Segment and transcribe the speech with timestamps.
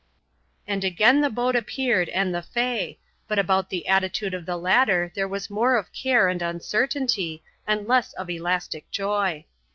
[0.65, 5.11] And again the boat appeared and the Fay; but about the attitude of the latter
[5.13, 9.45] there was more of care and uncertainty and less of elastic joy.